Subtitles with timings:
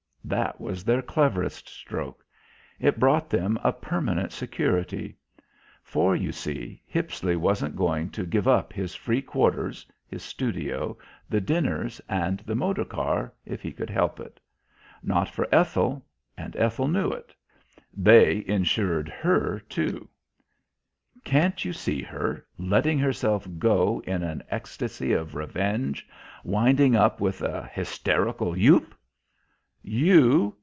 [0.23, 2.23] That was their cleverest stroke.
[2.79, 5.17] It brought them a permanent security.
[5.83, 10.97] For, you see, Hippisley wasn't going to give up his free quarters, his studio,
[11.29, 14.39] the dinners and the motor car, if he could help it.
[15.03, 16.05] Not for Ethel.
[16.37, 17.35] And Ethel knew it.
[17.93, 20.07] They insured her, too.
[21.25, 26.07] Can't you see her, letting herself go in an ecstasy of revenge,
[26.45, 28.91] winding up with a hysterical youp?
[29.83, 30.57] "You?